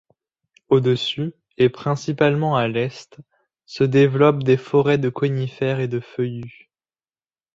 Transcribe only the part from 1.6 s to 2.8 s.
principalement à